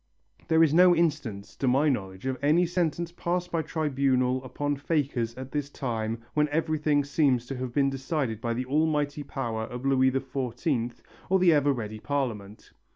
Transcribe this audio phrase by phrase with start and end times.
[0.47, 5.35] There is no instance to my knowledge of any sentence passed by tribunal upon fakers
[5.35, 9.85] at this time when everything seems to have been decided by the almighty, power of
[9.85, 12.71] Louis XIV or the ever ready Parliament.